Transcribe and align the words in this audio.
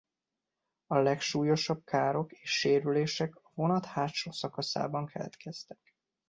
A 0.87 0.97
legsúlyosabb 0.97 1.83
károk 1.85 2.31
és 2.31 2.57
sérülések 2.57 3.35
a 3.35 3.51
vonat 3.53 3.85
hátsó 3.85 4.31
szakaszában 4.31 5.05
keletkeztek. 5.05 5.79